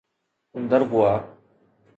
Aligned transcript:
Dargwa 0.69 1.13